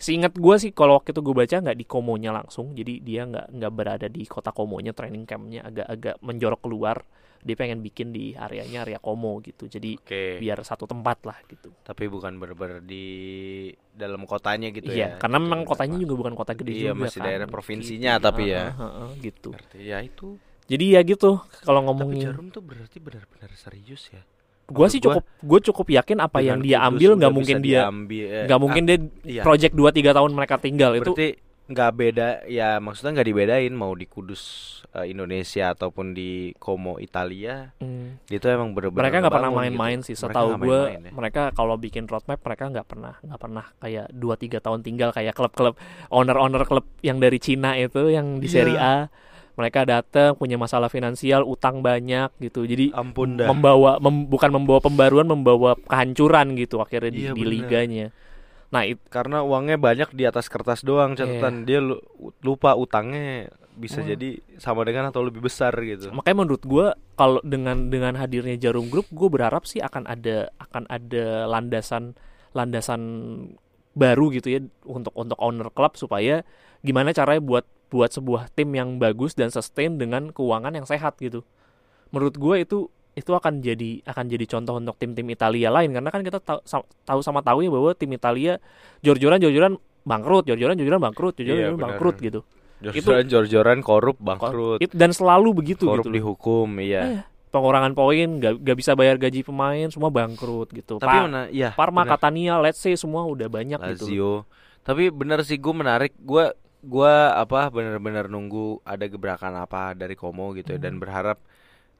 [0.00, 3.46] seingat gue sih kalau waktu itu gue baca nggak di komonya langsung jadi dia nggak
[3.56, 6.96] nggak berada di kota komonya training campnya agak-agak menjorok keluar
[7.40, 10.22] dia pengen bikin di areanya area komo gitu jadi Oke.
[10.40, 13.04] biar satu tempat lah gitu Tapi bukan bener-bener di
[13.92, 15.16] dalam kotanya gitu iya ya.
[15.20, 16.02] karena Gitu, memang bener, kotanya Pak.
[16.02, 17.54] juga bukan kota gede Iya, juga masih kan, daerah gitu.
[17.54, 18.64] provinsinya tapi ya.
[19.20, 20.28] Gitu Ngerti ya itu.
[20.70, 21.30] jadi ya gitu
[21.66, 24.22] kalau Tapi ngomongin Jarum tuh berarti benar-benar serius ya.
[24.70, 28.44] Gue sih cukup gue cukup yakin apa yang dia ambil udah nggak mungkin dia eh,
[28.46, 29.42] nggak mungkin dia iya.
[29.42, 31.30] project 2 3 tahun mereka tinggal itu Berarti
[31.70, 34.42] nggak beda ya maksudnya nggak dibedain mau di Kudus
[34.90, 38.18] eh, Indonesia ataupun di Como Italia Hmm.
[38.26, 40.06] itu emang bener-bener mereka nggak pernah ngebangun main-main gitu.
[40.10, 41.10] sih setahu gue ya.
[41.14, 44.18] mereka kalau bikin roadmap mereka nggak pernah nggak pernah kayak 2
[44.50, 45.78] 3 tahun tinggal kayak klub-klub
[46.10, 48.54] owner-owner klub yang dari Cina itu yang di Iya.
[48.56, 48.96] Serie A
[49.60, 52.64] mereka datang punya masalah finansial utang banyak gitu.
[52.64, 53.52] Jadi ampun dah.
[53.52, 58.06] membawa mem- bukan membawa pembaruan membawa kehancuran gitu akhirnya di, Iya, di liganya.
[58.72, 61.68] Nah it, karena uangnya banyak di atas kertas doang catatan.
[61.68, 62.00] Dia lu-
[62.40, 64.12] lupa utangnya bisa Wah.
[64.12, 64.28] jadi
[64.60, 66.12] sama dengan atau lebih besar gitu.
[66.12, 70.84] Makanya menurut gue kalau dengan dengan hadirnya Jarum Group gue berharap sih akan ada akan
[70.88, 72.16] ada landasan
[72.52, 73.00] landasan
[73.94, 76.46] baru gitu ya untuk untuk owner klub supaya
[76.80, 81.42] gimana caranya buat buat sebuah tim yang bagus dan sustain dengan keuangan yang sehat gitu.
[82.08, 82.78] Menurut gue itu
[83.10, 85.90] itu akan jadi akan jadi contoh untuk tim-tim Italia lain.
[85.90, 88.62] Karena kan kita tahu sa- tahu sama tahu ya bahwa tim Italia
[89.00, 91.84] jor-joran jor-joran bangkrut jor-joran jor-joran bangkrut jor-joran Iya, benar.
[91.92, 92.40] bangkrut gitu.
[92.80, 94.78] Jor-joran jor-joran korup bangkrut.
[94.80, 96.16] It- dan selalu begitu korup gitu loh.
[96.16, 97.02] dihukum iya.
[97.04, 100.96] Eh, pengurangan poin gak, gak bisa bayar gaji pemain semua bangkrut gitu.
[100.96, 102.16] Tapi Pa- mana ya Parma benar.
[102.16, 104.32] Catania let's say semua udah banyak gitu Lazio.
[104.80, 106.14] tapi bener sih gue menarik.
[106.16, 111.02] Gue gua apa bener-bener nunggu ada gebrakan apa dari Como gitu ya dan Hmm.
[111.02, 111.38] berharap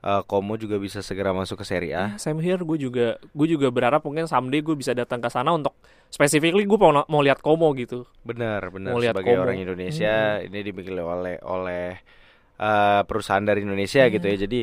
[0.01, 3.47] eh, Como juga bisa segera masuk ke Serie A Ya, same here gue juga gue
[3.47, 5.77] juga berharap mungkin someday gue bisa datang ke sana untuk
[6.09, 9.45] specifically gue mau mau lihat Como gitu benar benar Mau lihat sebagai Como.
[9.45, 12.01] orang Indonesia ini dibikin oleh oleh
[12.57, 14.11] eh, perusahaan dari Indonesia Iya.
[14.11, 14.61] gitu ya jadi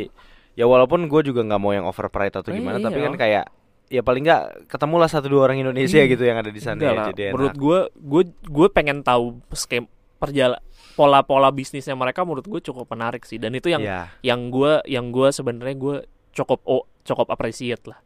[0.53, 3.05] ya walaupun gue juga nggak mau yang overpriced atau Eh, gimana tapi iya.
[3.05, 3.45] kan kayak
[3.87, 6.09] ya paling nggak ketemulah satu dua orang Indonesia Hmm.
[6.09, 7.61] gitu yang ada di sana ya, lah, jadi menurut enak.
[7.61, 9.85] gue gue gue pengen tahu skema
[10.17, 10.59] perjala
[10.97, 13.37] pola-pola bisnisnya mereka menurut gue cukup menarik sih.
[13.37, 15.95] Dan itu yang ya yang gue yang gue sebenarnya gue
[16.33, 18.01] cukup oh, cukup appreciate lah.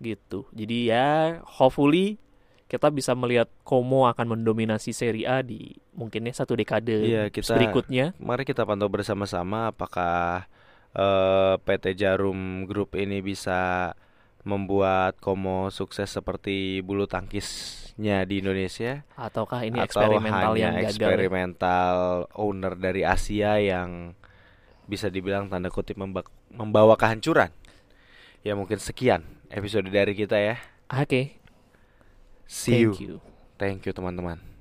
[0.00, 0.48] Gitu.
[0.52, 2.16] Jadi ya hopefully
[2.64, 8.16] kita bisa melihat Como akan mendominasi Serie A di mungkinnya satu dekade Iya, kita- berikutnya.
[8.18, 10.48] Mari kita pantau bersama-sama apakah
[10.96, 13.92] eh, PT Jarum Group ini bisa
[14.44, 17.04] membuat Como sukses seperti bulu
[17.94, 20.90] tangkisnya di Indonesia ataukah ini atau eksperimental hanya yang gagal ya?
[20.90, 21.94] eksperimental
[22.34, 24.18] owner dari Asia yang
[24.84, 27.54] bisa dibilang tanda kutip memba- membawa kehancuran.
[28.42, 30.58] Ya mungkin sekian episode dari kita ya.
[30.90, 31.38] oke
[32.44, 32.92] See you.
[32.92, 33.14] thank you
[33.54, 34.53] Thank you teman-teman.